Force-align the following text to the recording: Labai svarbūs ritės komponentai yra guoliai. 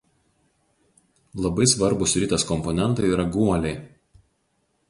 Labai 1.45 1.67
svarbūs 1.73 2.17
ritės 2.23 2.49
komponentai 2.53 3.13
yra 3.15 3.29
guoliai. 3.37 3.79